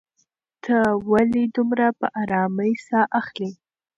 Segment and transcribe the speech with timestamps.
[0.63, 0.77] ته
[1.09, 3.49] ولې دومره په ارامۍ ساه اخلې؟